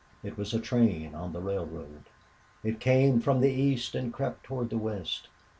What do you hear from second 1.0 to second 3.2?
on the railroad. It came